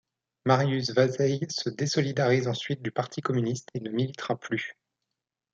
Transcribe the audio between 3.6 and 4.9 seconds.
et ne militera plus.